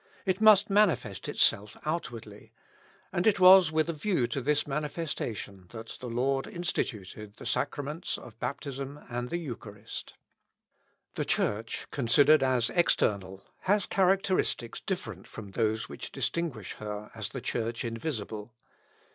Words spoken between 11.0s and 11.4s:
The